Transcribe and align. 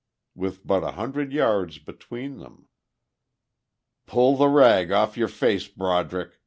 With 0.33 0.65
but 0.65 0.83
a 0.83 0.93
hundred 0.93 1.31
yards 1.31 1.77
between 1.77 2.39
them.... 2.39 2.67
"Pull 4.07 4.35
the 4.35 4.47
rag 4.49 4.91
off 4.91 5.15
your 5.15 5.27
face, 5.27 5.67
Broderick!" 5.67 6.39